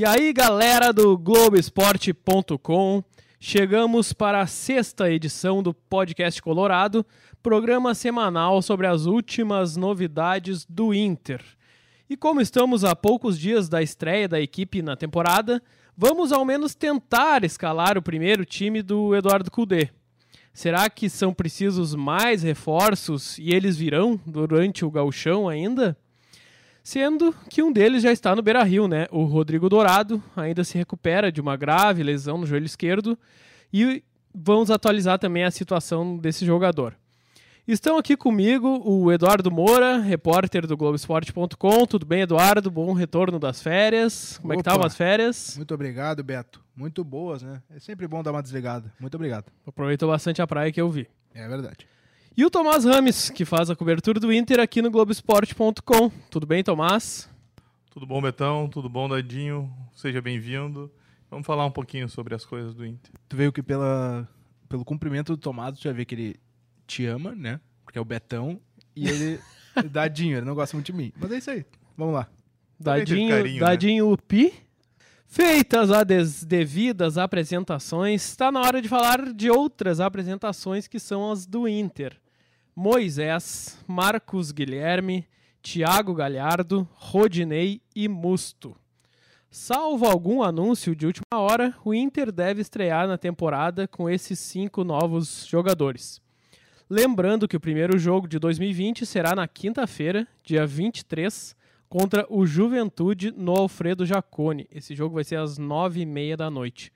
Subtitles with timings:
[0.00, 3.04] E aí, galera do Globoesporte.com,
[3.38, 7.04] chegamos para a sexta edição do Podcast Colorado,
[7.42, 11.44] programa semanal sobre as últimas novidades do Inter.
[12.08, 15.62] E como estamos a poucos dias da estreia da equipe na temporada,
[15.94, 19.90] vamos ao menos tentar escalar o primeiro time do Eduardo Cudê.
[20.50, 25.94] Será que são precisos mais reforços e eles virão durante o gauchão ainda?
[26.90, 29.06] Sendo que um deles já está no Beira Rio, né?
[29.12, 33.16] O Rodrigo Dourado ainda se recupera de uma grave lesão no joelho esquerdo
[33.72, 34.02] e
[34.34, 36.96] vamos atualizar também a situação desse jogador.
[37.64, 41.86] Estão aqui comigo o Eduardo Moura, repórter do Globoesporte.com.
[41.86, 42.68] Tudo bem, Eduardo?
[42.72, 44.38] Bom retorno das férias.
[44.38, 45.54] Como Opa, é que estavam as férias?
[45.56, 46.60] Muito obrigado, Beto.
[46.74, 47.62] Muito boas, né?
[47.70, 48.92] É sempre bom dar uma desligada.
[48.98, 49.44] Muito obrigado.
[49.64, 51.06] Aproveitou bastante a praia que eu vi.
[51.32, 51.86] É verdade.
[52.36, 56.10] E o Tomás Rames, que faz a cobertura do Inter aqui no Globoesporte.com.
[56.30, 57.28] Tudo bem, Tomás?
[57.90, 58.68] Tudo bom, Betão?
[58.68, 59.70] Tudo bom, Dadinho?
[59.94, 60.90] Seja bem-vindo.
[61.28, 63.12] Vamos falar um pouquinho sobre as coisas do Inter.
[63.28, 64.28] Tu veio que pela,
[64.68, 66.40] pelo cumprimento do Tomás, tu já vê que ele
[66.86, 67.60] te ama, né?
[67.84, 68.60] Porque é o Betão.
[68.94, 69.40] E ele.
[69.90, 71.12] Dadinho, ele não gosta muito de mim.
[71.16, 71.66] Mas é isso aí.
[71.96, 72.28] Vamos lá.
[72.78, 73.60] Dadinho, carinho?
[73.60, 74.16] Dadinho né?
[74.26, 74.54] Pi.
[75.32, 81.46] Feitas as devidas apresentações, está na hora de falar de outras apresentações que são as
[81.46, 82.20] do Inter.
[82.74, 85.24] Moisés, Marcos Guilherme,
[85.62, 88.76] Thiago Galhardo, Rodinei e Musto.
[89.48, 94.82] Salvo algum anúncio de última hora, o Inter deve estrear na temporada com esses cinco
[94.82, 96.20] novos jogadores.
[96.88, 101.54] Lembrando que o primeiro jogo de 2020 será na quinta-feira, dia 23,
[101.90, 104.68] contra o Juventude no Alfredo Jacone.
[104.70, 106.92] Esse jogo vai ser às nove e meia da noite.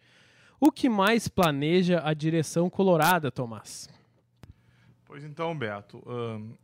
[0.61, 3.91] O que mais planeja a direção colorada, Tomás?
[5.05, 6.01] Pois então, Beto,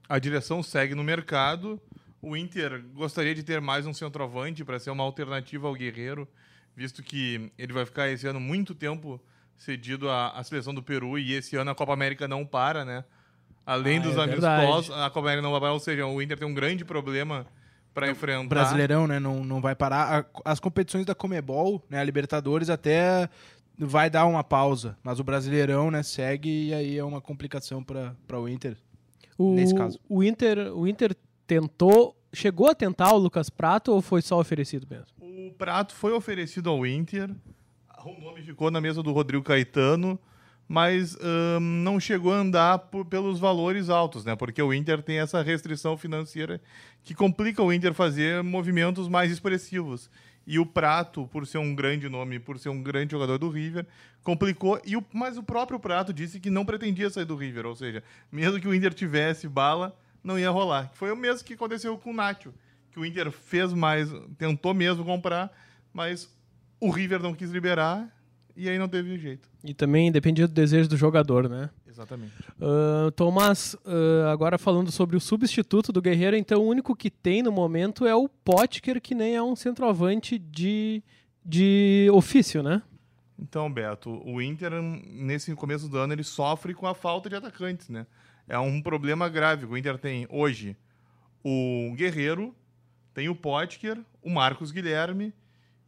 [0.09, 1.79] a direção segue no mercado.
[2.23, 6.29] O Inter gostaria de ter mais um centroavante para ser uma alternativa ao Guerreiro,
[6.77, 9.21] visto que ele vai ficar esse ano muito tempo
[9.57, 13.05] cedido à, à seleção do Peru e esse ano a Copa América não para, né?
[13.67, 16.39] Além ah, dos é amistosos, a Copa América não vai parar, ou seja, o Inter
[16.39, 17.45] tem um grande problema
[17.95, 18.49] para enfrentar.
[18.49, 19.19] Brasileirão, né?
[19.19, 20.27] Não, não vai parar.
[20.45, 21.99] As competições da Comebol, né?
[21.99, 23.29] A Libertadores até
[23.87, 28.39] vai dar uma pausa, mas o Brasileirão, né, segue e aí é uma complicação para
[28.39, 28.77] o Inter.
[29.39, 29.99] O, nesse caso.
[30.09, 34.87] O Inter, o Inter tentou, chegou a tentar o Lucas Prato ou foi só oferecido
[34.91, 35.07] mesmo?
[35.19, 37.31] O Prato foi oferecido ao Inter.
[38.05, 40.19] O nome ficou na mesa do Rodrigo Caetano
[40.71, 44.37] mas um, não chegou a andar por, pelos valores altos, né?
[44.37, 46.61] Porque o Inter tem essa restrição financeira
[47.03, 50.09] que complica o Inter fazer movimentos mais expressivos.
[50.47, 53.85] E o Prato, por ser um grande nome, por ser um grande jogador do River,
[54.23, 54.81] complicou.
[54.85, 58.01] E o, mas o próprio Prato disse que não pretendia sair do River, ou seja,
[58.31, 60.89] mesmo que o Inter tivesse bala, não ia rolar.
[60.95, 62.55] Foi o mesmo que aconteceu com o Nacho,
[62.93, 64.09] que o Inter fez mais,
[64.39, 65.51] tentou mesmo comprar,
[65.93, 66.33] mas
[66.79, 68.09] o River não quis liberar
[68.61, 69.49] e aí não teve jeito.
[69.65, 71.71] E também dependia do desejo do jogador, né?
[71.89, 72.33] Exatamente.
[72.61, 77.43] Uh, Tomás, uh, agora falando sobre o substituto do Guerreiro, então o único que tem
[77.43, 81.03] no momento é o Potker, que nem é um centroavante de,
[81.45, 82.83] de ofício, né?
[83.39, 87.89] Então, Beto, o Inter, nesse começo do ano, ele sofre com a falta de atacantes,
[87.89, 88.07] né?
[88.47, 89.65] É um problema grave.
[89.65, 90.77] O Inter tem hoje
[91.43, 92.55] o Guerreiro,
[93.15, 95.33] tem o Potker, o Marcos Guilherme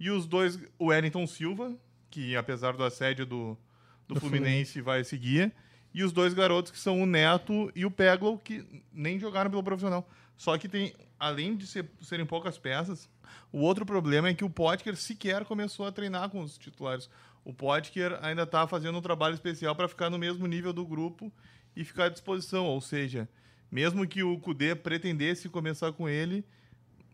[0.01, 1.77] e os dois, o Wellington Silva,
[2.13, 3.59] que apesar do assédio do,
[4.07, 5.53] do, do Fluminense, Fluminense, vai seguir.
[5.95, 9.63] E os dois garotos que são o Neto e o Peglow, que nem jogaram pelo
[9.63, 10.09] profissional.
[10.37, 13.09] Só que tem, além de ser, serem poucas peças,
[13.51, 17.09] o outro problema é que o Potker sequer começou a treinar com os titulares.
[17.45, 21.33] O Potker ainda está fazendo um trabalho especial para ficar no mesmo nível do grupo
[21.75, 22.67] e ficar à disposição.
[22.67, 23.29] Ou seja,
[23.71, 26.45] mesmo que o Kudê pretendesse começar com ele,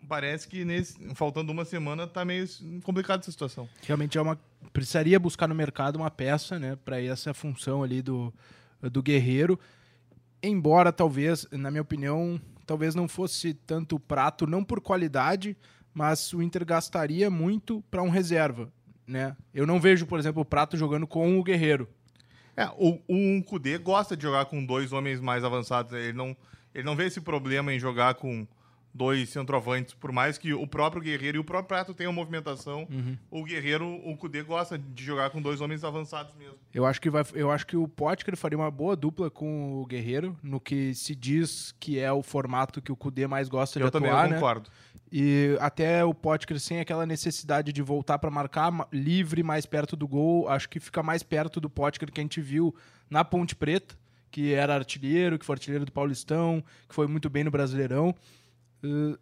[0.08, 2.46] parece que nesse, faltando uma semana está meio
[2.82, 3.68] complicada essa situação.
[3.82, 4.38] Realmente é uma
[4.72, 8.32] precisaria buscar no mercado uma peça, né, para essa função ali do
[8.80, 9.58] do guerreiro.
[10.42, 15.56] Embora talvez, na minha opinião, talvez não fosse tanto o prato, não por qualidade,
[15.92, 18.70] mas o Inter gastaria muito para um reserva,
[19.06, 19.36] né?
[19.52, 21.88] Eu não vejo, por exemplo, o prato jogando com o guerreiro.
[22.56, 25.92] É, o, o Kudê gosta de jogar com dois homens mais avançados.
[25.92, 26.36] Ele não,
[26.74, 28.46] ele não vê esse problema em jogar com
[28.92, 33.16] dois centroavantes, por mais que o próprio Guerreiro e o próprio Prato tenham movimentação, uhum.
[33.30, 36.56] o Guerreiro, o Cudê gosta de jogar com dois homens avançados mesmo.
[36.74, 39.86] Eu acho que vai, eu acho que o Potker faria uma boa dupla com o
[39.86, 43.86] Guerreiro, no que se diz que é o formato que o Cudê mais gosta eu
[43.86, 44.34] de também, atuar, eu né?
[44.36, 44.70] concordo.
[45.10, 50.06] E até o Potker sem aquela necessidade de voltar para marcar livre mais perto do
[50.06, 52.74] gol, acho que fica mais perto do Potker que a gente viu
[53.08, 53.96] na Ponte Preta,
[54.30, 58.14] que era artilheiro, que foi artilheiro do Paulistão, que foi muito bem no Brasileirão.
[58.82, 59.16] Uh,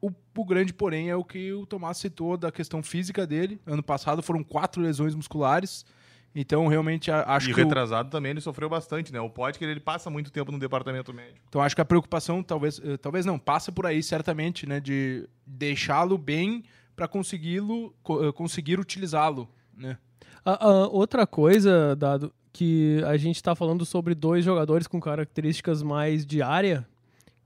[0.00, 3.60] O, o grande, porém, é o que o Tomás citou da questão física dele.
[3.66, 5.84] Ano passado foram quatro lesões musculares.
[6.32, 7.60] Então, realmente, a- acho e que.
[7.60, 9.20] o- retrasado também ele sofreu bastante, né?
[9.20, 11.44] O Potker ele passa muito tempo no departamento médico.
[11.48, 15.28] Então acho que a preocupação talvez, eh, talvez não, passa por aí certamente, né, de
[15.44, 16.62] deixá-lo bem
[16.94, 19.98] para consegui-lo co- eh, conseguir utilizá-lo, né?
[20.44, 25.82] A- a outra coisa, Dado, que a gente tá falando sobre dois jogadores com características
[25.82, 26.86] mais de área,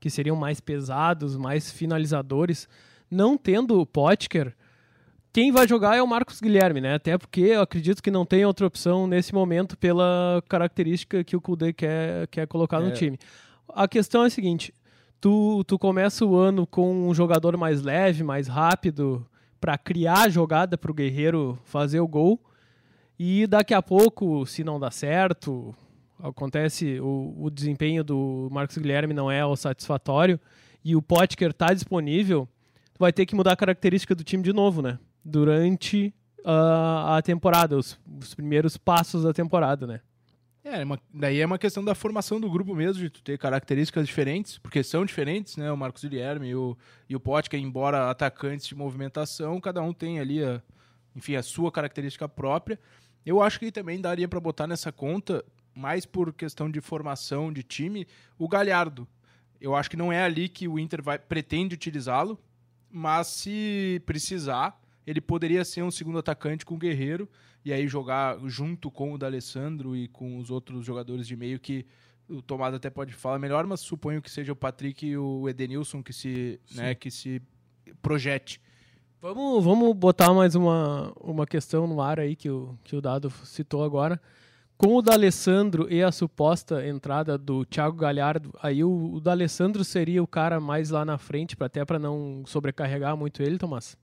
[0.03, 2.67] que seriam mais pesados, mais finalizadores,
[3.09, 4.53] não tendo o Potker,
[5.31, 6.95] quem vai jogar é o Marcos Guilherme, né?
[6.95, 11.41] Até porque eu acredito que não tem outra opção nesse momento pela característica que o
[11.41, 12.91] Kudê quer, quer colocar no É.
[12.91, 13.17] time.
[13.69, 14.73] A questão é a seguinte,
[15.21, 19.25] tu, tu começa o ano com um jogador mais leve, mais rápido,
[19.57, 22.37] para criar a jogada para o Guerreiro fazer o gol,
[23.17, 25.73] e daqui a pouco, se não dá certo,
[26.23, 30.39] acontece o, o desempenho do Marcos Guilherme não é o satisfatório
[30.83, 32.47] e o Potker está disponível,
[32.93, 34.97] tu vai ter que mudar a característica do time de novo, né?
[35.23, 36.13] Durante
[36.45, 40.01] ah, a temporada, os, os primeiros passos da temporada, né?
[40.63, 43.37] É, é uma- daí é uma questão da formação do grupo mesmo, de tu ter
[43.37, 45.71] características diferentes, porque são diferentes, né?
[45.71, 46.77] O Marcos Guilherme e o,
[47.09, 50.61] e o Potker, embora atacantes de movimentação, cada um tem ali, a,
[51.15, 52.79] enfim, a sua característica própria.
[53.25, 55.43] Eu acho que também daria para botar nessa conta,
[55.75, 59.07] mais por questão de formação de time, o Galhardo.
[59.59, 62.39] Eu acho que não é ali que o Inter vai, pretende utilizá-lo,
[62.91, 67.29] mas se precisar, ele poderia ser um segundo atacante com o Guerreiro
[67.65, 71.85] e aí jogar junto com o D'Alessandro e com os outros jogadores de meio que
[72.29, 76.01] o Tomás até pode falar melhor, mas suponho que seja o Patrick e o Edenilson
[76.01, 77.41] que se, né, que se
[78.01, 78.61] projete.
[79.21, 83.29] Vamos, vamos botar mais uma, uma questão no ar aí que o, que o Dado
[83.45, 84.21] citou agora.
[84.83, 90.21] Com o D'Alessandro e a suposta entrada do Thiago Galhardo, aí o, o D'Alessandro seria
[90.21, 93.95] o cara mais lá na frente, pra, até para não sobrecarregar muito ele, Tomás?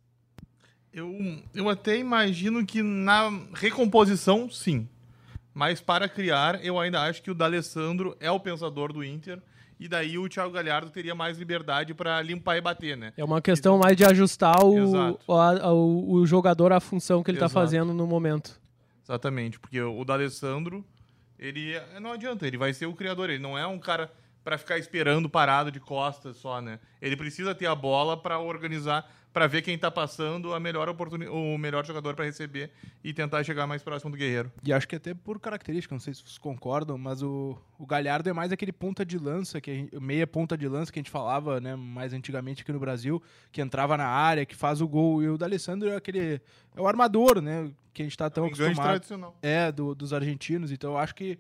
[0.91, 1.15] Eu,
[1.55, 4.89] eu até imagino que na recomposição, sim.
[5.53, 9.39] Mas para criar, eu ainda acho que o D'Alessandro é o pensador do Inter.
[9.79, 13.13] E daí o Thiago Galhardo teria mais liberdade para limpar e bater, né?
[13.19, 17.37] É uma questão mais de ajustar o, a- o, o jogador à função que ele
[17.37, 18.59] está fazendo no momento.
[19.11, 20.85] Exatamente, porque o D'Alessandro,
[21.37, 24.09] ele é- não adianta, ele vai ser o criador, ele não é um cara
[24.45, 26.79] para ficar esperando parado de costas só, né?
[27.03, 31.29] Ele precisa ter a bola para organizar, para ver quem tá passando a melhor oportuni-
[31.29, 32.71] o melhor jogador para receber
[33.05, 34.51] e tentar chegar mais próximo do Guerreiro.
[34.65, 38.29] E acho que até por característica, não sei se vocês concordam, mas o, o Galhardo
[38.29, 41.11] é mais aquele ponta de lança, que gente- meia ponta de lança que a gente
[41.11, 43.23] falava né, mais antigamente aqui no Brasil,
[43.53, 45.23] que entrava na área, que faz o gol.
[45.23, 46.41] E o D'Alessandro é aquele.
[46.77, 47.71] É o armador, né?
[47.95, 48.89] Que a gente tá tão um enganche acostumado.
[48.91, 49.37] tradicional.
[49.43, 50.73] É, do- dos argentinos.
[50.73, 51.39] Então eu acho que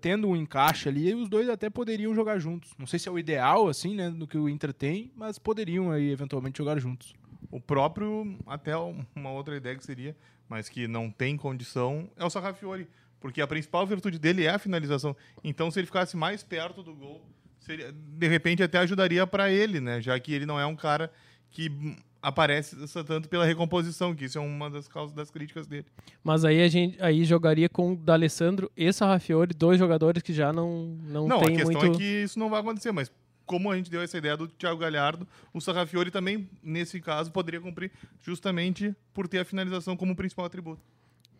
[0.00, 2.72] tendo um encaixe ali, os dois até poderiam jogar juntos.
[2.78, 4.10] Não sei se é o ideal, assim, né?
[4.10, 7.14] Do que o Inter tem, mas poderiam aí eventualmente jogar juntos.
[7.50, 10.16] O próprio, até uma outra ideia que seria,
[10.48, 12.88] mas que não tem condição, é o Sarrafiori.
[13.20, 15.16] Porque a principal virtude dele é a finalização.
[15.42, 17.24] Então, se ele ficasse mais perto do gol,
[17.58, 20.00] seria, de repente até ajudaria para ele, né?
[20.00, 21.10] Já que ele não é um cara
[21.50, 22.74] que aparece
[23.04, 25.84] tanto pela recomposição, que isso é uma das causas das críticas dele.
[26.22, 30.52] Mas aí a gente aí jogaria com o D'Alessandro e Sarrafiori, dois jogadores que já
[30.52, 31.96] não, não, Não, a questão muito...
[31.96, 33.12] é que isso não vai acontecer, mas
[33.44, 37.60] como a gente deu essa ideia do Thiago Galhardo, o Sarrafiori também, nesse caso, poderia
[37.60, 40.80] cumprir justamente por ter a finalização como principal atributo.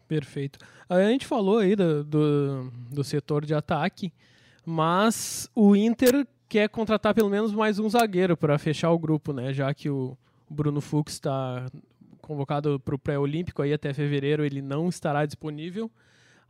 [0.06, 0.58] Perfeito.
[0.86, 4.12] A gente falou aí do, do, do setor de ataque,
[4.66, 9.54] mas o Inter quer contratar pelo menos mais um zagueiro para fechar o grupo, né?
[9.54, 10.14] Já que o
[10.48, 11.66] Bruno Fux está
[12.20, 15.90] convocado para o pré-olímpico aí até fevereiro, ele não estará disponível.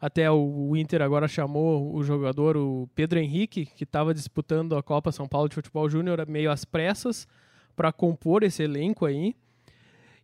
[0.00, 4.82] Até o, o Inter agora chamou o jogador, o Pedro Henrique, que estava disputando a
[4.82, 7.26] Copa São Paulo de Futebol Júnior meio às pressas
[7.74, 9.34] para compor esse elenco aí.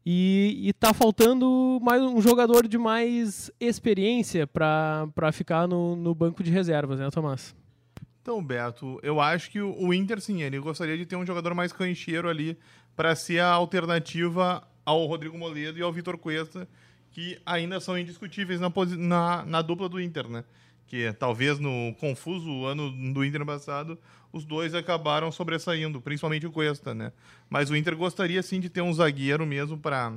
[0.04, 6.42] E, e tá faltando mais um jogador de mais experiência para ficar no, no banco
[6.42, 7.54] de reservas, né, Tomás?
[8.22, 11.54] Então, Beto, eu acho que o o Inter, sim, ele gostaria de ter um jogador
[11.54, 12.58] mais cancheiro ali
[13.00, 16.68] para ser a alternativa ao Rodrigo Moledo e ao Vitor Cuesta,
[17.10, 20.44] que ainda são indiscutíveis na, na, na dupla do Inter, né?
[20.86, 23.98] Que talvez no confuso ano do Inter passado,
[24.30, 27.10] os dois acabaram sobressaindo, principalmente o Cuesta, né?
[27.48, 30.12] Mas o Inter gostaria, sim, de ter um zagueiro mesmo para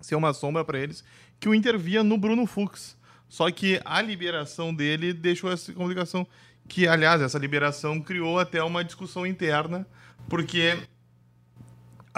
[0.00, 1.04] ser uma sombra para eles,
[1.38, 2.98] que o Inter via no Bruno Fux.
[3.28, 6.26] Só que a liberação dele deixou essa complicação.
[6.66, 9.86] Que, aliás, essa liberação criou até uma discussão interna,
[10.28, 10.76] porque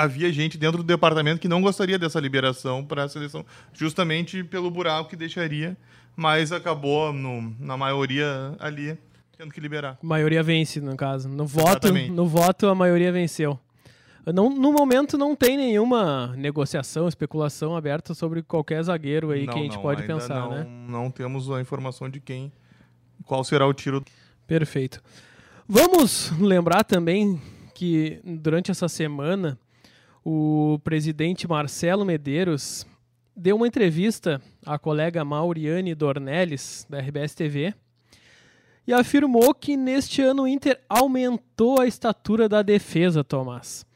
[0.02, 4.70] havia gente dentro do departamento que não gostaria dessa liberação para a seleção, justamente pelo
[4.70, 5.76] buraco que deixaria,
[6.16, 8.96] mas acabou, no- na maioria ali,
[9.36, 9.98] tendo que liberar.
[10.02, 11.28] A maioria vence, no caso.
[11.28, 12.10] No voto, Exatamente.
[12.10, 13.58] no voto a maioria venceu.
[14.34, 19.58] Não, no momento não tem nenhuma negociação, especulação aberta sobre qualquer zagueiro aí Não, que
[19.58, 20.66] a gente não, pode pensar, não, né?
[20.88, 22.52] Não temos a informação de quem,
[23.24, 24.04] qual será o tiro.
[24.46, 25.00] Perfeito.
[25.66, 27.40] Vamos lembrar também
[27.74, 29.58] que durante essa semana
[30.24, 32.86] o presidente Marcelo Medeiros
[33.36, 37.74] deu uma entrevista à colega Mauriane Dornelles, da RBS TV,
[38.86, 43.86] e afirmou que neste ano o Inter aumentou a estatura da defesa, Tomás.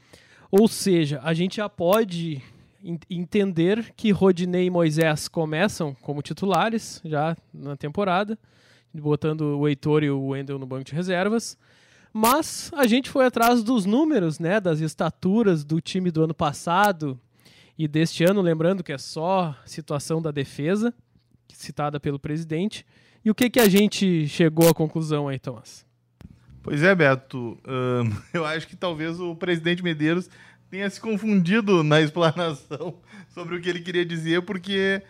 [0.50, 2.40] Ou seja, a gente já pode
[2.82, 8.38] en- entender que Rodinei e Moisés começam como titulares já na temporada,
[8.92, 11.58] botando o Heitor e o Wendel no banco de reservas.
[12.16, 17.18] Mas a gente foi atrás dos números, né, das estaturas do time do ano passado
[17.76, 20.94] e deste ano, lembrando que é só situação da defesa,
[21.52, 22.86] citada pelo presidente.
[23.24, 25.84] E o que, que a gente chegou à conclusão aí, Tomás?
[26.62, 27.58] Pois é, Beto.
[27.66, 30.30] ahn, eu acho que talvez o presidente Medeiros
[30.70, 32.94] tenha se confundido na explanação
[33.34, 35.02] sobre o que ele queria dizer, porque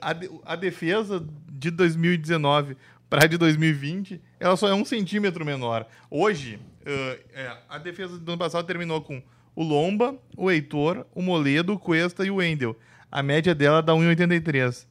[0.00, 2.76] ah, a, de- a defesa de 2019
[3.10, 5.84] para de 2020, ela só é um centímetro menor.
[6.08, 9.20] Hoje, ah, é, a defesa do ano passado terminou com
[9.54, 12.76] o Lomba, o Heitor, o Moledo, o Cuesta e o Wendel.
[13.10, 14.86] A média dela dá 1,83.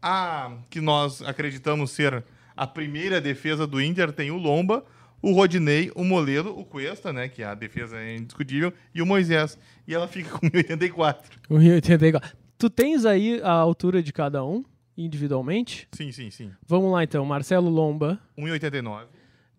[0.00, 2.24] A que nós acreditamos ser
[2.56, 4.84] a primeira defesa do Inter tem o Lomba,
[5.20, 9.56] o Rodinei, o Moledo, o Cuesta, né, que a defesa é indiscutível, e o Moisés.
[9.86, 11.16] E ela fica com 1,84.
[11.50, 12.32] 1,84.
[12.58, 14.64] Tu tens aí a altura de cada um,
[15.04, 15.88] individualmente?
[15.92, 16.50] Sim, sim, sim.
[16.66, 17.24] Vamos lá então.
[17.24, 19.06] Marcelo Lomba, 1,89.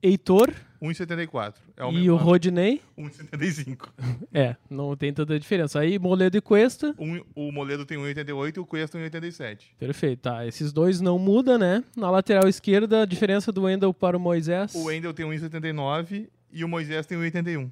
[0.01, 1.53] Heitor 1,74.
[1.77, 2.17] É o e o.
[2.17, 2.81] Rodinei.
[2.97, 3.89] 1,75.
[4.33, 5.79] É, não tem tanta diferença.
[5.79, 6.93] Aí Moledo e Cuesta.
[6.97, 9.59] Um, o Moledo tem 1,88 e o Cuesta 1,87.
[9.77, 10.45] Perfeito, tá.
[10.45, 11.83] Esses dois não mudam, né?
[11.95, 14.73] Na lateral esquerda, a diferença do Wendel para o Moisés.
[14.75, 17.71] O Wendel tem 1,79 e o Moisés tem 1,81.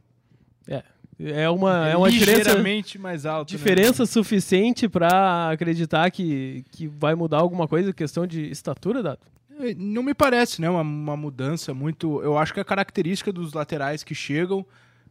[0.68, 0.84] É,
[1.26, 3.52] é uma, é uma diferença, ligeiramente mais alto.
[3.52, 3.58] né?
[3.58, 9.20] diferença suficiente para acreditar que, que vai mudar alguma coisa, questão de estatura, Dado?
[9.60, 10.70] É, Não me parece, né?
[10.70, 12.22] Uma, uma mudança muito.
[12.22, 14.66] Eu acho que a característica dos laterais que chegam,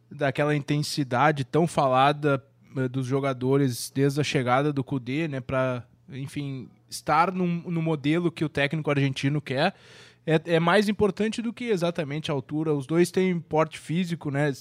[0.09, 2.43] daquela intensidade tão falada
[2.75, 5.39] eh, dos jogadores desde a chegada do Kudê, né?
[5.39, 9.73] Para, enfim, estar num- no modelo que o técnico argentino quer,
[10.25, 12.73] é, é mais importante do que exatamente a altura.
[12.73, 14.51] Os dois têm porte físico, né?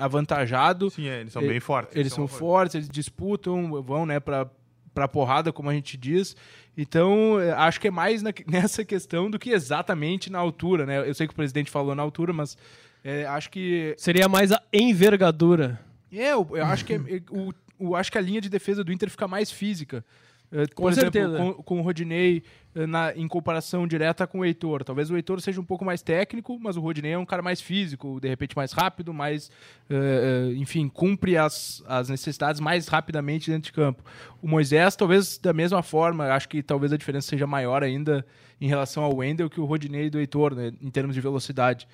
[0.00, 0.90] Avantajado.
[0.90, 1.94] Sim, é, eles são E- bem fortes.
[1.96, 2.38] Eles é são coisa.
[2.38, 4.48] fortes, eles disputam, vão, né, pra,
[4.94, 6.34] pra porrada, como a gente diz.
[6.76, 11.08] Então, eh, acho que é mais na- nessa questão do que exatamente na altura, né?
[11.08, 12.56] Eu sei que o presidente falou na altura, mas
[13.04, 13.94] eh, acho que.
[13.98, 15.80] Seria mais a envergadura.
[16.12, 18.82] É, eu, eu acho que é- é- o, o- acho que a linha de defesa
[18.84, 20.04] do Inter fica mais física.
[20.52, 21.38] Eh, Com exemplo, certeza.
[21.38, 22.42] com, com o Rodinei
[22.74, 24.82] eh, na, em comparação direta com o Heitor.
[24.82, 27.60] Talvez o Heitor seja um pouco mais técnico, mas o Rodinei é um cara mais
[27.60, 29.50] físico, de repente mais rápido, mais,
[29.88, 34.02] eh, enfim, cumpre as, as necessidades mais rapidamente dentro de campo.
[34.42, 38.26] O Moisés, talvez da mesma forma, acho que talvez a diferença seja maior ainda
[38.60, 41.86] em relação ao Wendel que o Rodinei e do Heitor, né, em termos de velocidade.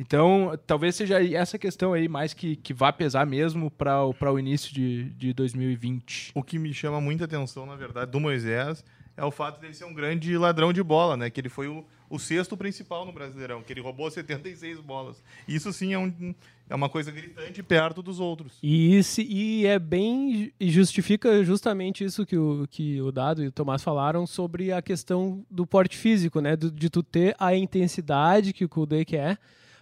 [0.00, 4.72] Então, talvez seja essa questão aí mais que, que vá pesar mesmo para o início
[4.72, 6.32] de, de 2020.
[6.34, 8.82] O que me chama muita atenção, na verdade, do Moisés
[9.14, 11.28] é o fato dele ser um grande ladrão de bola, né?
[11.28, 15.22] Que ele foi o, o sexto principal no Brasileirão, que ele roubou 76 bolas.
[15.46, 16.34] Isso sim é, um,
[16.70, 18.54] é uma coisa gritante perto dos outros.
[18.62, 20.50] E, esse, e é bem.
[20.58, 24.80] E justifica justamente isso que o, que o Dado e o Tomás falaram sobre a
[24.80, 26.56] questão do porte físico, né?
[26.56, 29.38] Do- de tu ter a intensidade que o Kudê quer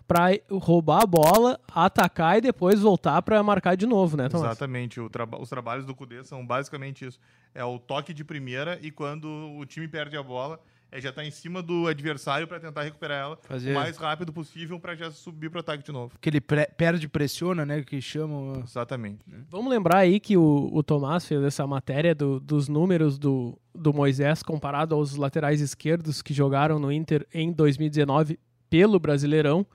[0.08, 4.46] para roubar a bola, atacar e depois voltar para marcar de novo, né, Tomás?
[4.52, 4.98] Exatamente.
[4.98, 7.20] O traba- os trabalhos do Cudê são basicamente isso.
[7.54, 10.58] É o toque de primeira e quando o time perde a bola,
[10.90, 14.32] é já estar em cima do adversário para tentar recuperar ela Fazer- o mais rápido
[14.32, 16.14] possível para já subir para o ataque de novo.
[16.18, 17.82] Que ele perde e pressiona, né?
[17.82, 18.62] Que chamam.
[18.64, 19.18] Exatamente.
[19.50, 23.92] Vamos lembrar aí que o, o Tomás fez essa matéria do- dos números do, do
[23.92, 28.38] Moisés comparado aos laterais esquerdos que jogaram no Inter em 2019
[28.70, 29.66] pelo Brasileirão.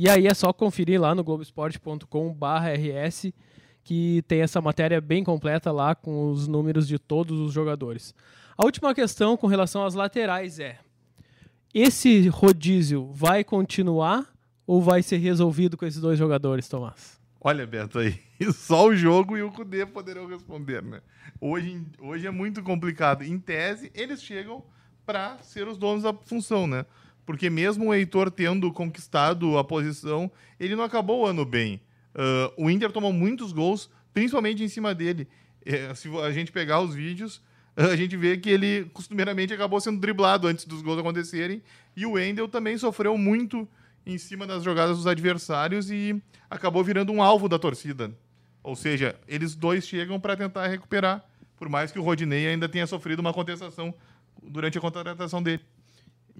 [0.00, 3.32] E aí é só conferir lá no globesport.com/rs
[3.82, 8.14] que tem essa matéria bem completa lá com os números de todos os jogadores.
[8.56, 10.78] A última questão com relação às laterais é:
[11.74, 14.32] esse rodízio vai continuar
[14.64, 17.18] ou vai ser resolvido com esses dois jogadores, Tomás?
[17.40, 18.20] Olha, Beto, aí
[18.54, 21.00] só o jogo e o Cudê poderão responder, né?
[21.40, 23.24] Hoje, hoje é muito complicado.
[23.24, 24.62] Em tese, eles chegam
[25.04, 26.86] para ser os donos da função, né?
[27.28, 31.78] Porque mesmo o Heitor tendo conquistado a posição, ele não acabou o ano bem.
[32.14, 35.28] Ah, o Inter tomou muitos gols, principalmente em cima dele.
[35.62, 37.42] É, se a gente pegar os vídeos,
[37.76, 41.62] a gente vê que ele costumeiramente acabou sendo driblado antes dos gols acontecerem.
[41.94, 43.68] E o Wendel também sofreu muito
[44.06, 46.18] em cima das jogadas dos adversários e
[46.48, 48.10] acabou virando um alvo da torcida.
[48.62, 51.22] Ou seja, eles dois chegam para tentar recuperar,
[51.58, 53.92] por mais que o Rodinei ainda tenha sofrido uma contestação
[54.42, 55.62] durante a contratação dele.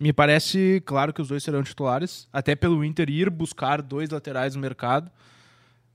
[0.01, 4.55] Me parece claro que os dois serão titulares, até pelo Inter ir buscar dois laterais
[4.55, 5.11] no mercado.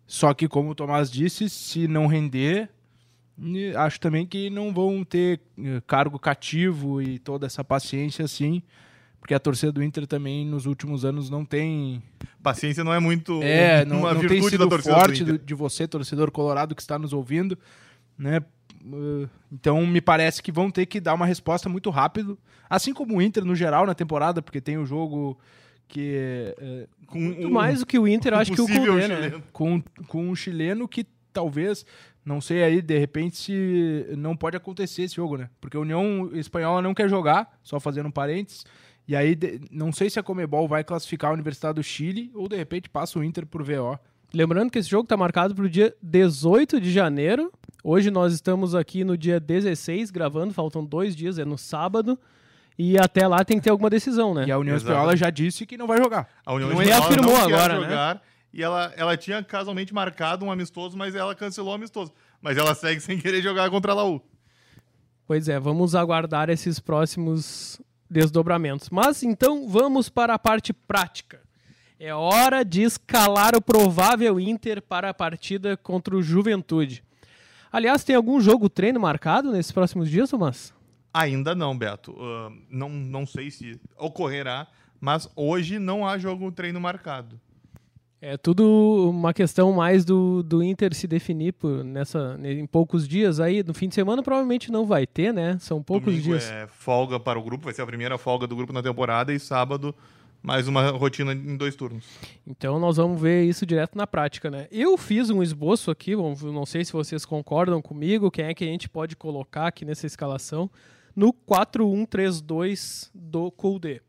[0.06, 2.70] Só que, como o Tomás disse, se não render,
[3.78, 8.62] acho também que não vão ter eh, cargo cativo e toda essa paciência assim,
[9.20, 12.04] porque a torcida do Inter também nos últimos anos não tem
[12.44, 15.36] Paciência não é muito é, não, uma não tem virtude sido da torcida forte do
[15.36, 15.46] Inter.
[15.46, 17.58] de você, torcedor colorado que está nos ouvindo,
[18.18, 18.42] né?
[18.86, 22.38] Uh, Então me parece que vão ter que dar uma resposta muito rápido,
[22.70, 25.38] assim como o Inter no geral na temporada, porque tem o jogo
[25.88, 26.16] que
[26.60, 29.02] é, Com Muito um- mais do que o Inter, acho que o Cudê, né?
[29.16, 29.44] chileno.
[29.54, 31.86] com, com um chileno que talvez,
[32.26, 35.50] não sei aí, de repente se não pode acontecer esse jogo, né?
[35.62, 38.66] Porque a União Espanhola não quer jogar, só fazendo um parênteses.
[39.08, 39.38] E aí,
[39.70, 43.20] não sei se a Comebol vai classificar a Universidade do Chile ou de repente passa
[43.20, 44.00] o Inter por VO.
[44.34, 47.52] Lembrando que esse jogo está marcado para o dia 18 de janeiro.
[47.84, 52.18] Hoje nós estamos aqui no dia 16 gravando, faltam dois dias, é no sábado.
[52.80, 54.46] E até lá tem que ter alguma decisão, né?
[54.48, 54.92] E a União Exato.
[54.92, 56.28] Espanhola já disse que não vai jogar.
[56.46, 57.82] A União Não Espanhola reafirmou não quer agora, né?
[57.82, 58.22] jogar
[58.54, 62.14] e ela, ela tinha casualmente marcado um amistoso, mas ela cancelou o amistoso.
[62.40, 64.22] Mas ela segue sem querer jogar contra a Laú.
[65.26, 68.92] Pois é, vamos aguardar esses próximos desdobramentos.
[68.92, 71.42] Mas então vamos para a parte prática.
[72.00, 77.04] É hora de escalar o provável Inter para a partida contra o Juventude.
[77.74, 80.72] Aliás, tem algum jogo treino marcado nesses próximos dias, Tomás?
[81.12, 82.16] Ainda não, Beto.
[82.20, 84.68] Ah, não, não sei se ocorrerá,
[85.02, 87.42] mas hoje não há jogo treino marcado.
[88.22, 93.40] É tudo uma questão mais do, do Inter se definir por nessa, em poucos dias
[93.40, 93.64] aí.
[93.64, 95.58] No fim de semana provavelmente não vai ter, né?
[95.60, 96.50] São poucos Domingo dias.
[96.50, 99.40] é folga para o grupo, vai ser a primeira folga do grupo na temporada e
[99.40, 99.94] sábado
[100.44, 102.06] mais uma rotina em dois turnos.
[102.46, 104.68] Então nós vamos ver isso direto na prática, né?
[104.70, 108.68] Eu fiz um esboço aqui, não sei se vocês concordam comigo, quem é que a
[108.68, 110.70] gente pode colocar aqui nessa escalação,
[111.16, 114.02] no 4-1-3-2 do Colde.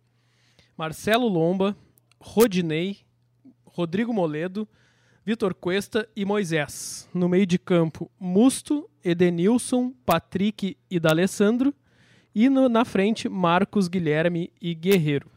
[0.77, 1.77] Marcelo Lomba,
[2.21, 2.99] Rodinei,
[3.65, 4.67] Rodrigo Moledo,
[5.25, 7.09] Vitor Cuesta e Moisés.
[7.15, 11.73] No meio de campo, Musto, Edenilson, Patrick e D'Alessandro.
[12.35, 15.31] E no- na frente, Marcos, Guilherme e Guerreiro.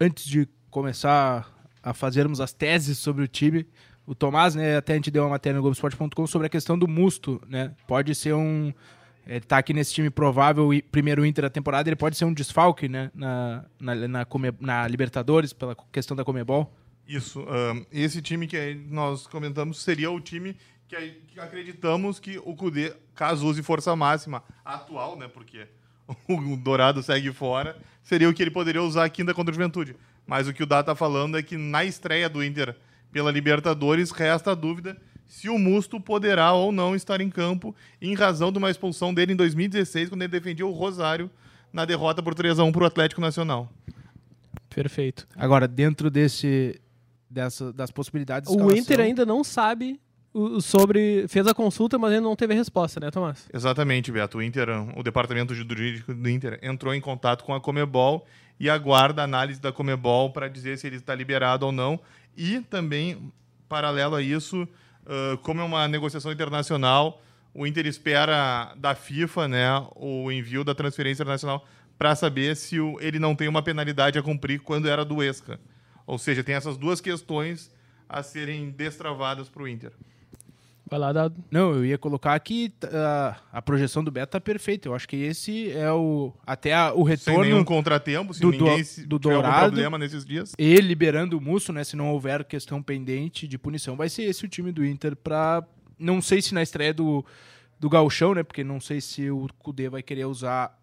[0.00, 3.66] Antes de começar a fazermos as teses sobre o time,
[4.06, 6.88] o Tomás, né, até a gente deu uma matéria no Globoesporte.com sobre a questão do
[6.88, 7.74] Musto, né?
[7.86, 8.72] Pode ser um.
[9.26, 12.32] Ele tá aqui nesse time provável, e primeiro Inter da temporada, ele pode ser um
[12.32, 13.10] desfalque, né?
[13.14, 14.26] Na, na, na,
[14.60, 16.74] na Libertadores, pela questão da Comebol.
[17.06, 17.44] Isso.
[17.90, 20.56] esse time que nós comentamos seria o time
[20.88, 25.28] que acreditamos que o Cudê, caso use força máxima atual, né?
[25.28, 25.66] Porque
[26.28, 27.76] o Dourado segue fora,
[28.08, 29.94] seria o que ele poderia usar aqui ainda contra o Juventude.
[30.26, 32.74] Mas o que o Dá tá falando é que na estreia do Inter
[33.12, 38.14] pela Libertadores, resta a dúvida se o Musto poderá ou não estar em campo em
[38.14, 41.30] razão de uma expulsão dele em 2016, quando ele defendia o Rosário
[41.70, 43.70] na derrota por 3 a 1 para o Atlético Nacional.
[44.74, 45.28] Perfeito.
[45.36, 46.80] Agora, dentro desse,
[47.28, 50.00] dessa, das possibilidades de O escalação- Inter ainda não sabe
[50.60, 51.26] sobre.
[51.28, 53.48] Fez a consulta, mas ainda não teve resposta, né, Tomás?
[53.52, 54.38] Exatamente, Beto.
[54.38, 58.26] O Inter, o departamento jurídico do Inter entrou em contato com a Comebol
[58.60, 61.98] e aguarda a análise da Comebol para dizer se ele está liberado ou não.
[62.36, 63.32] E também,
[63.68, 64.66] paralelo a isso,
[65.06, 67.22] ãh, como é uma negociação internacional,
[67.54, 71.66] o Inter espera da FIFA né, o envio da transferência internacional
[71.98, 75.58] para saber se o- ele não tem uma penalidade a cumprir quando era do ESCA.
[76.06, 77.72] Ou seja, tem essas duas questões
[78.08, 79.92] a serem destravadas para o Inter.
[80.90, 81.34] Vai lá, Dado.
[81.50, 84.88] Não, eu ia colocar que ah, a projeção do Beto tá perfeita.
[84.88, 88.50] Eu acho que esse é o até a- o Sem nenhum retorno contratempo, se do-
[88.50, 89.66] ninguém do- se do tiver algum Dourado.
[89.66, 90.52] problema nesses dias.
[90.58, 91.84] e liberando o Musso, né?
[91.84, 95.62] Se não houver questão pendente de punição, vai ser esse o time do Inter para
[95.98, 97.24] não sei se na estreia do
[97.80, 98.42] do Gauchão, né?
[98.42, 100.76] Porque não sei se o Cudê vai querer usar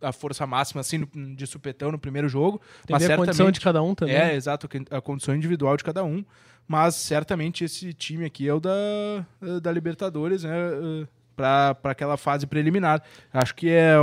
[0.00, 1.04] a força máxima assim
[1.36, 4.14] de supetão no primeiro jogo, Tem mas ver a condição certamente de cada um também.
[4.14, 6.24] É, exato, a condição individual de cada um.
[6.68, 8.70] Mas certamente esse time aqui é o da,
[9.62, 10.52] da Libertadores, né?
[11.34, 13.02] Para aquela fase preliminar.
[13.32, 13.96] Acho que é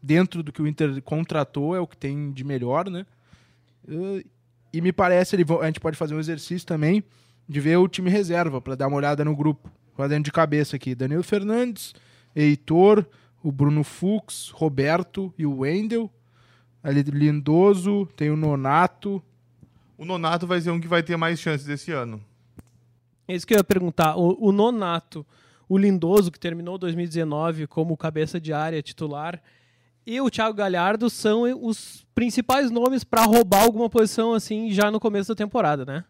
[0.00, 3.04] dentro do que o Inter contratou, é o que tem de melhor, né?
[3.88, 4.24] Eh,
[4.72, 7.04] E me parece, a gente pode fazer um exercício também
[7.48, 9.70] de ver o time reserva, para dar uma olhada no grupo.
[9.94, 10.94] Fazendo de cabeça aqui.
[10.94, 11.92] Danilo Fernandes,
[12.34, 13.04] Heitor,
[13.42, 16.10] o Bruno Fux, Roberto e o Wendel.
[16.82, 19.22] Ali Lindoso, tem o Nonato,
[20.02, 22.20] O Nonato vai ser um que vai ter mais chances esse ano.
[23.28, 24.16] É isso que eu ia perguntar.
[24.16, 25.24] O, o Nonato,
[25.68, 29.40] o Lindoso, que terminou 2019 como cabeça de área titular,
[30.04, 34.98] e o Thiago Galhardo são os principais nomes para roubar alguma posição assim já no
[34.98, 36.04] começo da temporada, né?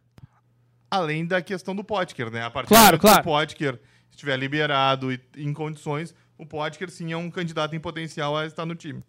[0.90, 2.46] Além da questão do Potker, né?
[2.46, 3.20] A partir Claro, do claro.
[3.20, 3.78] o Potker
[4.10, 8.64] estiver liberado e em condições, o Potker sim é um candidato em potencial a estar
[8.64, 9.04] no time.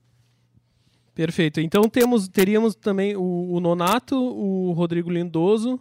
[1.15, 1.60] Perfeito.
[1.62, 5.80] Então temos, teríamos também o, o Nonato, o Rodrigo Lindoso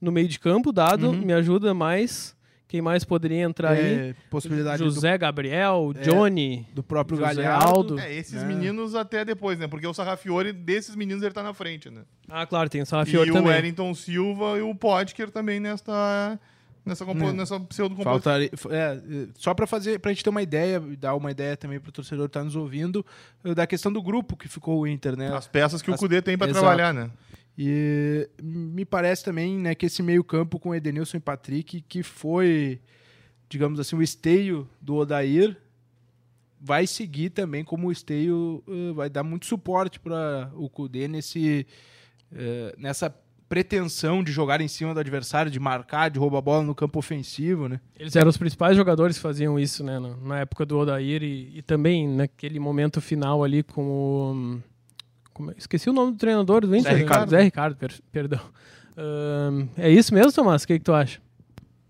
[0.00, 1.08] no meio de campo, dado.
[1.10, 1.16] Uhum.
[1.22, 2.36] Me ajuda mais.
[2.68, 4.10] Quem mais poderia entrar aí?
[4.10, 6.66] É, possibilidade José Gabriel, É, Johnny.
[6.70, 7.68] do, do próprio José Galhardo.
[7.68, 7.98] Aldo.
[8.00, 8.44] É, esses É.
[8.44, 9.68] meninos até depois, né?
[9.68, 12.02] Porque o Sarrafiore, desses meninos, ele tá na frente, né?
[12.28, 13.50] Ah, claro, tem o Salafiore e também.
[13.52, 16.38] o Wellington Silva e o Potker também nesta,
[16.86, 17.32] nessa, compo- Né.
[17.32, 17.58] nessa.
[18.04, 21.90] Faltaria, é, só para fazer, pra gente ter uma ideia, dar uma ideia também pro
[21.92, 23.04] torcedor que tá nos ouvindo,
[23.44, 25.34] eh, da questão do grupo que ficou o Inter, né?
[25.34, 27.10] As peças que o As- Cudê tem para trabalhar, né?
[27.58, 32.80] E me parece também, né, que esse meio-campo com Edenilson e Patrick, que foi,
[33.48, 35.56] digamos assim, o esteio do Odair,
[36.60, 41.66] vai seguir também como o esteio, eh, vai dar muito suporte para o Cudê nesse,
[42.32, 43.14] eh, nessa
[43.48, 46.98] pretensão de jogar em cima do adversário, de marcar, de roubar a bola no campo
[46.98, 47.80] ofensivo, né?
[47.98, 49.98] Eles eram os principais jogadores que faziam isso, né?
[50.22, 54.62] na- época do Odair e, e também naquele momento final ali com o.
[55.32, 56.92] como é- esqueci o nome do treinador do Inter.
[56.92, 57.30] Zé Ricardo.
[57.30, 58.40] Zé Ricardo, per- perdão.
[58.96, 60.62] Ahn, é isso mesmo, Tomás?
[60.64, 61.20] O que, que tu acha?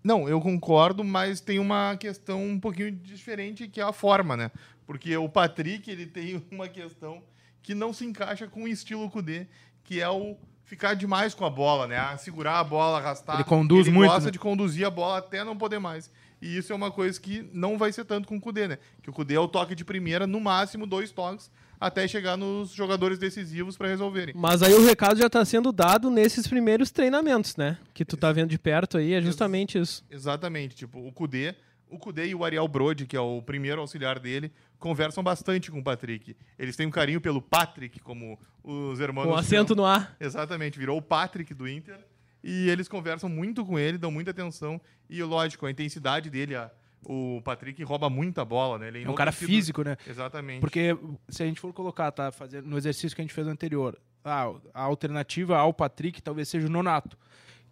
[0.03, 4.51] Não, eu concordo, mas tem uma questão um pouquinho diferente que é a forma, né?
[4.85, 7.21] Porque o Patrick, ele tem uma questão
[7.61, 9.47] que não se encaixa com o estilo Cudê,
[9.83, 11.97] que é o ficar demais com a bola, né?
[11.97, 13.37] A segurar a bola, arrastar.
[13.37, 14.31] Ele conduz ele muito, gosta né?
[14.31, 16.11] de conduzir a bola até não poder mais.
[16.39, 18.77] E isso é uma coisa que não vai ser tanto com o Cudê, né?
[19.01, 21.49] Que o Cudê é o toque de primeira, no máximo dois toques,
[21.79, 24.35] até chegar nos jogadores decisivos para resolverem.
[24.37, 27.77] Mas aí o recado já está sendo dado nesses primeiros treinamentos, né?
[27.93, 30.03] Que tu tá vendo de perto aí, é justamente isso.
[30.11, 31.55] Exatamente, tipo, o Kudê,
[31.89, 35.79] o Kudê e o Ariel Brode, que é o primeiro auxiliar dele, conversam bastante com
[35.79, 36.35] o Patrick.
[36.57, 39.25] Eles têm um carinho pelo Patrick, como os irmãos.
[39.25, 40.15] Com acento no ar.
[40.19, 41.97] Exatamente, virou o Patrick do Inter.
[42.43, 44.79] E eles conversam muito com ele, dão muita atenção.
[45.09, 46.69] E, lógico, a intensidade dele, a-
[47.05, 48.87] o Patrick rouba muita bola, né?
[48.89, 49.97] Ele É um cara físico, né?
[50.07, 50.59] Exatamente.
[50.61, 50.97] Porque
[51.29, 54.51] se a gente for colocar, tá, fazendo no exercício que a gente fez anterior, ah,
[54.73, 57.17] a alternativa ao Patrick talvez seja o Nonato,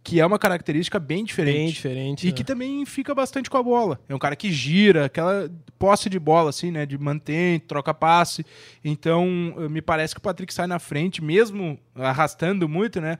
[0.05, 1.57] que é uma característica bem diferente.
[1.57, 2.27] Bem diferente.
[2.27, 2.31] E né?
[2.31, 3.99] que também fica bastante com a bola.
[4.07, 6.85] É um cara que gira, aquela posse de bola, assim, né?
[6.85, 8.45] De mantém, troca passe.
[8.83, 13.17] Então, eh, me parece que o Patrick sai na frente, mesmo arrastando muito, né?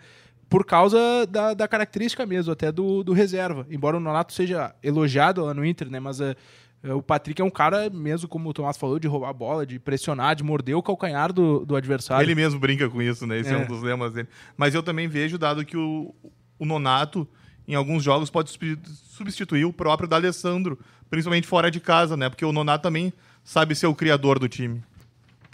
[0.48, 3.66] Por causa da, da característica mesmo, até do, do reserva.
[3.72, 6.00] Embora o Nonato seja elogiado lá no Inter, né?
[6.00, 6.36] Mas eh,
[6.84, 9.80] o Patrick é um cara, mesmo como o Tomás falou, de roubar a bola, de
[9.80, 12.24] pressionar, de morder o calcanhar do, do adversário.
[12.24, 13.40] Ele mesmo brinca com isso, né?
[13.40, 13.54] Esse é.
[13.54, 13.58] É.
[13.58, 14.28] um dos lemas dele.
[14.56, 16.14] Mas eu também vejo, dado que o,
[16.60, 17.28] o Nonato,
[17.68, 22.30] em alguns jogos, pode substi- substituir o próprio D'Alessandro, principalmente fora de casa, né?
[22.30, 23.12] Porque o Nonato também
[23.44, 24.84] sabe ser o criador do time.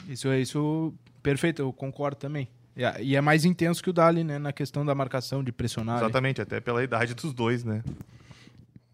[0.08, 2.48] Isso é isso, perfeito, eu concordo também.
[3.00, 4.40] E é- mais intenso que o Dali, né?
[4.40, 5.98] Na questão da marcação, de pressionar.
[5.98, 6.06] ali.
[6.06, 7.84] Exatamente, até pela idade dos dois, né?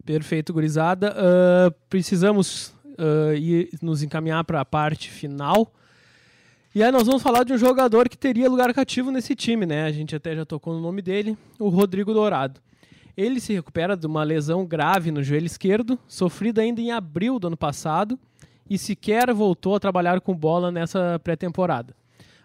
[0.04, 1.14] Perfeito, gurizada.
[1.16, 5.72] Ah, precisamos ah, ir nos encaminhar para a parte final.
[6.78, 9.82] E aí nós vamos falar de um jogador que teria lugar cativo nesse time, né?
[9.82, 12.60] A gente até já tocou no nome dele, o Rodrigo Dourado.
[13.16, 17.48] Ele se recupera de uma lesão grave no joelho esquerdo, sofrida ainda em abril do
[17.48, 18.16] ano passado,
[18.70, 21.96] e sequer voltou a trabalhar com bola nessa pré-temporada.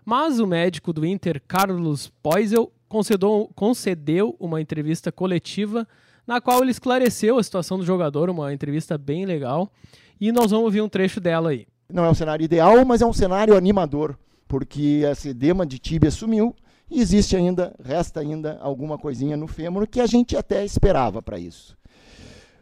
[0.04, 5.88] Mas o médico do Inter, Carlos Poisel, concedeu, concedeu uma entrevista coletiva
[6.26, 9.72] na qual ele esclareceu a situação do jogador, uma entrevista bem legal.
[10.20, 11.68] E nós vamos ouvir um trecho dela aí.
[11.88, 14.18] Não é um cenário ideal, mas é um cenário animador,
[14.54, 16.56] porque esse edema de tíbia sumiu
[16.88, 21.40] e existe ainda, resta ainda alguma coisinha no fêmur que a gente até esperava para
[21.40, 21.76] isso.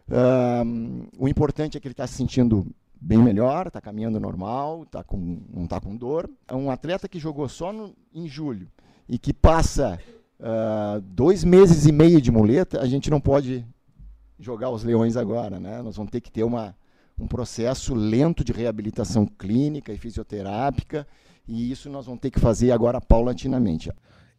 [0.10, 5.04] Ahn, o importante é que ele está se sentindo bem melhor, está caminhando normal, tá
[5.04, 6.30] com, não está com dor.
[6.48, 8.70] É um atleta que jogou só no- em julho
[9.10, 10.00] e que passa
[10.40, 13.66] ah, dois meses e meio de muleta, a gente não pode
[14.40, 15.82] jogar os leões agora, né?
[15.82, 16.74] Nós vamos ter que ter uma,
[17.20, 21.06] um processo lento de reabilitação clínica e fisioterápica,
[21.48, 23.92] e isso nós vamos ter que fazer agora paulatinamente.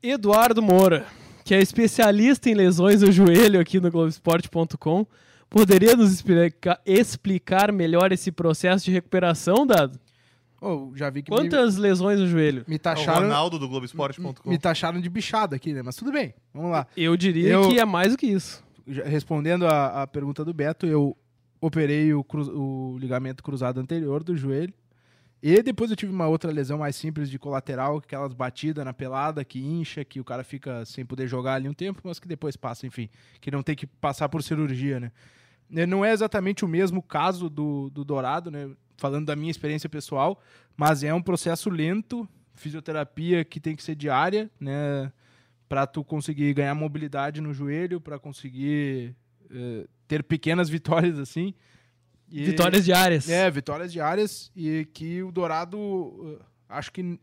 [0.02, 1.06] Eduardo Moura,
[1.44, 5.06] que é especialista em lesões do joelho aqui no Globoesporte.com,
[5.48, 9.98] poderia nos explica- explicar melhor esse processo de recuperação, Dado?
[10.60, 12.60] Oh, já vi que Quantas lesões no joelho?
[12.68, 13.22] me, me É o taxaram.
[13.22, 14.48] Ronaldo do Globoesporte.com.
[14.48, 15.82] Me taxaram de bichada aqui, né?
[15.82, 16.86] Mas tudo bem, vamos lá.
[16.96, 18.62] Eu diria Eu- que é mais do que isso.
[18.86, 21.16] Respondendo a, a pergunta do Beto, eu
[21.60, 22.56] operei o, cru-
[22.94, 24.72] o ligamento cruzado anterior do joelho.
[25.42, 29.44] E depois eu tive uma outra lesão mais simples de colateral, aquelas batidas na pelada
[29.44, 32.57] que incha, que o cara fica sem poder jogar ali um tempo, mas que depois
[32.57, 35.11] passa, enfim, que não tem que passar por cirurgia, né?
[35.87, 38.70] Não é exatamente o mesmo caso do, do Dourado, né?
[38.96, 40.40] Falando da minha experiência pessoal,
[40.76, 45.11] mas é um processo lento, fisioterapia que tem que ser diária, né?
[45.68, 49.16] Para tu conseguir ganhar mobilidade no joelho, para conseguir
[49.50, 51.52] eh, ter pequenas vitórias assim,
[52.32, 53.28] E- Vitórias diárias.
[53.28, 57.18] É, vitórias diárias e que o Dourado, uh, acho que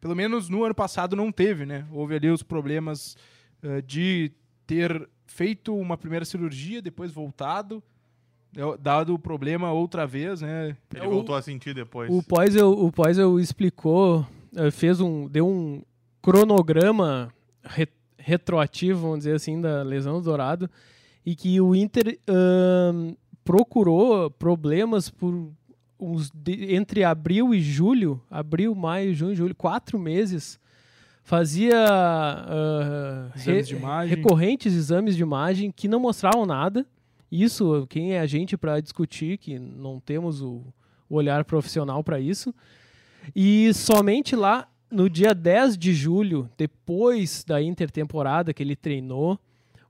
[0.00, 1.84] pelo menos no ano passado não teve, né?
[1.90, 3.16] Houve ali os problemas
[3.62, 4.30] uh, de
[4.66, 7.82] ter feito uma primeira cirurgia, depois voltado,
[8.80, 10.76] dado o problema outra vez, né?
[10.94, 12.08] Ele O- voltou a sentir depois.
[12.10, 15.82] O Poisel, o Poisel explicou, eh, fez um, deu um
[16.22, 17.32] cronograma
[17.62, 20.70] re- retroativo, vamos dizer assim, da lesão do Dourado,
[21.24, 23.14] e que o Inter ahn,
[23.46, 25.50] procurou problemas por
[25.98, 30.58] uns de- entre abril e julho, abril, maio, junho, julho, quatro meses,
[31.22, 34.16] fazia ah, Exames de imagem.
[34.16, 36.84] recorrentes exames de imagem que não mostravam nada.
[37.32, 40.62] Isso, quem é a gente para discutir, que não temos o,
[41.08, 42.54] o olhar profissional para isso.
[43.34, 49.38] E somente lá no dia 10 de julho, depois da intertemporada que ele treinou,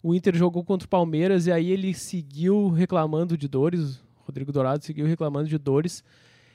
[0.06, 4.00] o Inter jogou contra o Palmeiras e aí ele seguiu reclamando de dores.
[4.24, 6.04] Rodrigo Dourado seguiu reclamando de dores.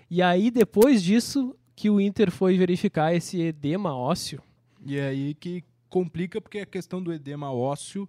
[0.10, 4.42] E aí, depois disso, que o Inter foi verificar esse edema ósseo.
[4.86, 8.08] E é aí que complica porque a questão do edema ósseo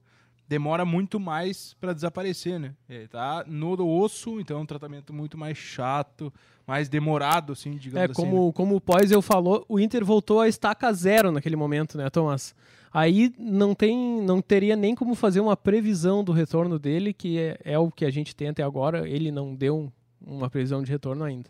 [0.52, 2.74] demora muito mais para desaparecer, né?
[2.86, 6.30] Ele tá no osso, então é um tratamento muito mais chato,
[6.66, 8.12] mais demorado, assim, digamos É, assim.
[8.12, 12.54] como, como o Poisel falou, o Inter voltou a estaca zero naquele momento, né, Thomas?
[12.92, 17.58] Aí não, tem, não teria nem como fazer uma previsão do retorno dele, que é,
[17.64, 19.08] é o que a gente tem até agora.
[19.08, 19.90] Ele não deu um-
[20.34, 21.48] uma previsão de retorno ainda.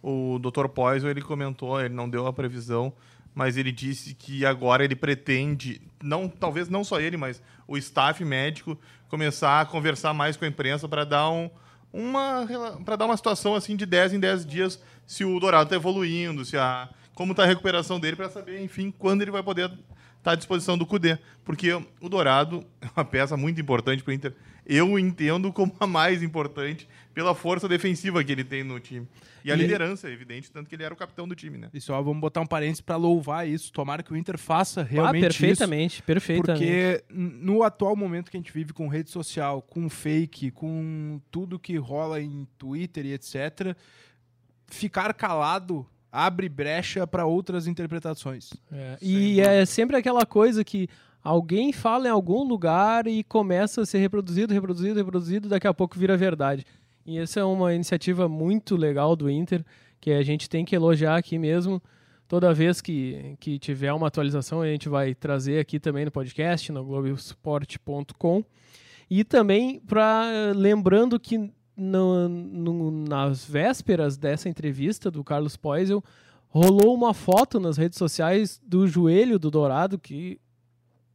[0.00, 0.68] O Dr.
[0.68, 2.92] Poison, ele comentou, ele não deu a previsão,
[3.34, 8.24] mas ele disse que agora ele pretende, não, talvez não só ele, mas o staff
[8.24, 11.50] médico, começar a conversar mais com a imprensa para dar um,
[11.92, 12.46] uma
[12.84, 16.44] para dar uma situação assim de 10 em 10 dias se o Dourado está evoluindo,
[16.44, 19.70] se a como está a recuperação dele para saber, enfim, quando ele vai poder
[20.18, 24.14] estar à disposição do Cudê, porque o Dourado é uma peça muito importante para o
[24.14, 24.34] Inter.
[24.66, 29.06] Eu entendo como a mais importante pela força defensiva que ele tem no time.
[29.44, 31.68] E a E- liderança, é evidente, tanto que ele era o capitão do time, né?
[31.74, 33.70] E só vamos botar um parênteses para louvar isso.
[33.72, 36.64] Tomara que o Inter faça Ah, realmente perfeitamente, perfeitamente.
[36.64, 41.58] Porque no atual momento que a gente vive com rede social, com fake, com tudo
[41.58, 43.76] que rola em Twitter e etc.,
[44.66, 48.52] ficar calado abre brecha para outras interpretações.
[48.72, 49.50] É, E dúvida.
[49.52, 50.88] é sempre aquela coisa que
[51.24, 55.98] alguém fala em algum lugar e começa a ser reproduzido, reproduzido, reproduzido, daqui a pouco
[55.98, 56.64] vira verdade.
[57.06, 59.64] E essa é uma iniciativa muito legal do Inter,
[60.00, 61.82] que a gente tem que elogiar aqui mesmo.
[62.28, 66.70] Toda vez que, que tiver uma atualização, a gente vai trazer aqui também no podcast,
[66.72, 68.44] no globesport.com.
[69.10, 76.02] E também para lembrando que no- no- nas vésperas dessa entrevista do Carlos Poisel,
[76.48, 80.38] rolou uma foto nas redes sociais do joelho do Dourado que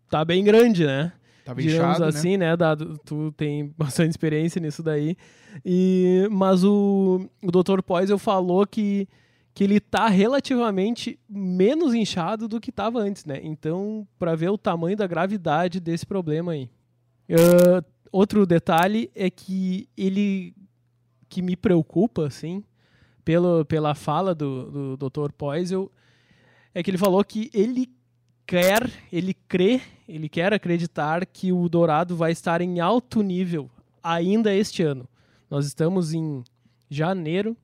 [0.09, 1.11] tá bem grande, né?
[1.45, 2.07] Tava Digamos inchado, né?
[2.07, 2.57] assim, né?
[2.57, 5.15] Dado, tu tem bastante experiência nisso daí.
[5.65, 7.81] E, mas o, o Dr.
[7.81, 9.07] Poisel falou que,
[9.53, 13.39] que ele tá relativamente menos inchado do que estava antes, né?
[13.41, 16.69] Então, para ver o tamanho da gravidade desse problema aí.
[17.31, 20.53] Ah, outro detalhe é que ele
[21.27, 22.63] que me preocupa, assim,
[23.23, 25.31] pelo, pela fala do, do Dr.
[25.31, 25.91] Poisel,
[26.73, 27.87] é que ele falou que ele
[28.49, 33.69] quer, ele crê, ele quer acreditar que o Dourado vai estar em alto nível
[34.01, 35.07] ainda este ano.
[35.51, 36.43] Nós estamos em
[36.89, 37.55] janeiro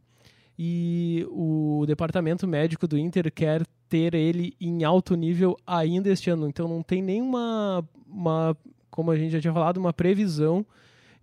[0.59, 6.47] e o departamento médico do Inter quer ter ele em alto nível ainda este ano.
[6.47, 8.55] Então não tem nenhuma, uma,
[8.91, 10.63] como a gente já tinha falado, uma previsão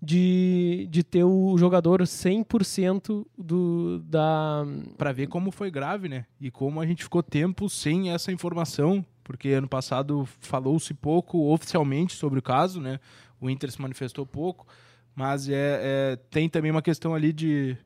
[0.02, 4.64] de, de ter o jogador 100% do, da,
[4.98, 6.26] Pra ver como foi grave, né?
[6.40, 12.14] E como a gente ficou tempo sem essa informação, porque ano passado falou-se pouco oficialmente
[12.16, 12.98] sobre o caso, né?
[13.40, 14.66] O Inter se manifestou pouco,
[15.14, 17.76] mas é, é- tem também uma questão ali de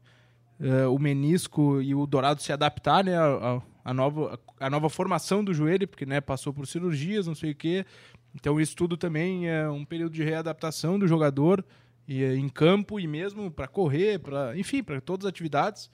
[0.61, 3.17] é, o menisco e o Dourado se adaptar, né?
[3.17, 7.53] A, a- nova, a nova formação do joelho, porque né, passou por cirurgias, não sei
[7.53, 7.85] o quê.
[8.35, 11.65] Então isso tudo também é um período de readaptação do jogador
[12.09, 15.91] e, é, em campo e mesmo para correr, para enfim, para todas as atividades.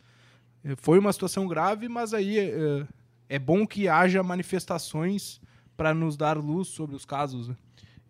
[0.65, 2.87] Eh, Foi uma situação grave, mas aí eh,
[3.35, 5.40] é bom que haja manifestações
[5.77, 7.49] para nos dar luz sobre os casos.
[7.49, 7.57] né?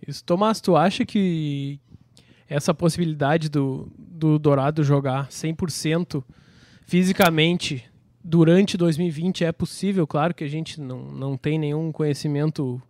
[0.07, 1.79] Isso, Tomás, tu acha que
[2.49, 6.23] essa possibilidade do, do Dourado jogar 100%
[6.87, 7.85] fisicamente
[8.23, 10.07] durante 2020 é possível?
[10.07, 12.83] Claro que a gente não, não tem nenhum conhecimento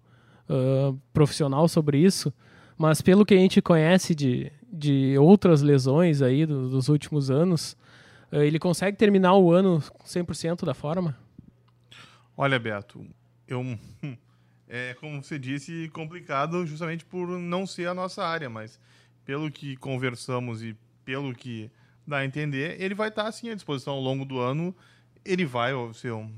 [0.48, 2.32] ah, profissional sobre isso,
[2.76, 7.76] mas pelo que a gente conhece de, de outras lesões aí do- dos últimos anos,
[8.32, 11.16] ah, ele consegue terminar o ano 100% da forma?
[12.42, 13.06] Olha, Beto,
[13.46, 13.64] eu.
[14.74, 18.80] É, como você disse, complicado justamente por não ser a nossa área, mas
[19.22, 20.74] pelo que conversamos e
[21.04, 21.70] pelo que
[22.06, 24.74] dá a entender, ele vai estar assim à disposição ao longo do ano.
[25.24, 26.32] Ele vai ser um,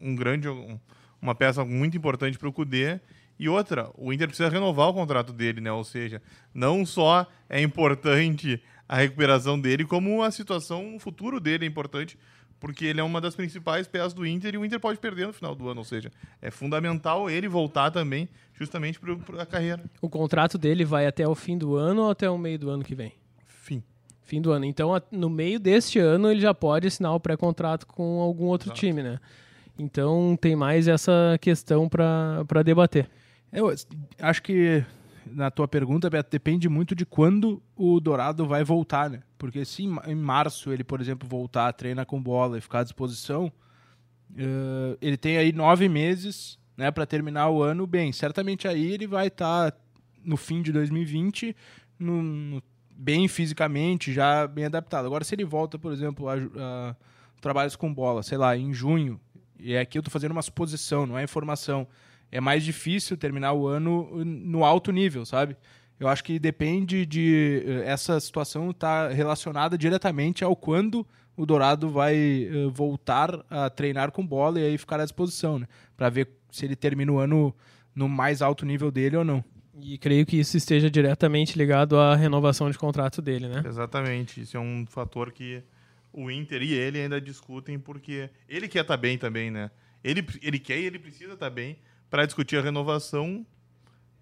[0.00, 0.80] um grande, um,
[1.20, 2.98] uma peça muito importante para o Cudê.
[3.38, 5.70] E outra, o Inter precisa renovar o contrato dele, né?
[5.70, 6.22] Ou seja,
[6.54, 12.18] não só é importante a recuperação dele, como a situação, o futuro dele é importante,
[12.62, 15.32] porque ele é uma das principais peças do Inter e o Inter pode perder no
[15.32, 15.80] final do ano.
[15.80, 19.82] Ou seja, é fundamental ele voltar também, justamente para a carreira.
[20.00, 22.84] O contrato dele vai até o fim do ano ou até o meio do ano
[22.84, 23.14] que vem?
[23.48, 23.82] Fim.
[24.22, 24.64] Fim do ano.
[24.64, 28.78] Então, no meio deste ano, ele já pode assinar o pré-contrato com algum outro Exato.
[28.78, 29.18] time, né?
[29.76, 33.10] Então, tem mais essa questão para debater.
[33.52, 33.74] Eu
[34.20, 34.84] acho que
[35.26, 39.22] na tua pergunta, Beto, depende muito de quando o Dourado vai voltar, né?
[39.38, 43.52] Porque se em março ele, por exemplo, voltar, treinar com bola e ficar à disposição,
[44.30, 48.12] uh, ele tem aí nove meses né, para terminar o ano bem.
[48.12, 49.78] Certamente aí ele vai estar tá
[50.24, 51.56] no fim de 2020
[51.98, 55.06] no, no, bem fisicamente, já bem adaptado.
[55.06, 56.96] Agora, se ele volta, por exemplo, a, a
[57.40, 59.20] trabalhos com bola, sei lá, em junho,
[59.58, 61.86] e aqui eu estou fazendo uma suposição, não é informação
[62.32, 65.54] é mais difícil terminar o ano no alto nível, sabe?
[66.00, 71.46] Eu acho que depende de eh, essa situação estar tá relacionada diretamente ao quando o
[71.46, 75.68] Dourado vai uh, voltar a treinar com bola e aí ficar à disposição, né?
[75.96, 77.54] Para ver se ele termina o ano
[77.94, 79.44] no mais alto nível dele ou não.
[79.80, 83.62] E creio que isso esteja diretamente ligado à renovação de contrato dele, né?
[83.64, 84.40] Exatamente.
[84.40, 85.62] Isso é um fator que
[86.12, 89.70] o Inter e ele ainda discutem porque ele quer estar tá bem também, né?
[90.04, 91.78] Ele, ele quer e ele precisa estar tá bem
[92.12, 93.46] para discutir a renovação,